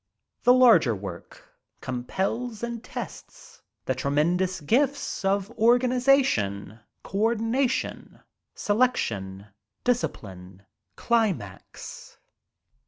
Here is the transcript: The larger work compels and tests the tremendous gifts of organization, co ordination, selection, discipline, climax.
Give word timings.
The 0.41 0.53
larger 0.55 0.95
work 0.95 1.53
compels 1.79 2.63
and 2.63 2.83
tests 2.83 3.61
the 3.85 3.93
tremendous 3.93 4.59
gifts 4.59 5.23
of 5.23 5.51
organization, 5.59 6.79
co 7.03 7.19
ordination, 7.19 8.19
selection, 8.55 9.45
discipline, 9.83 10.65
climax. 10.95 12.17